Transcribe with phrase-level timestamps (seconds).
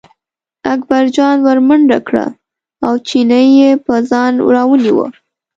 [0.73, 2.25] اکبرجان ور منډه کړه
[2.85, 5.07] او چینی یې په ځان راونیوه.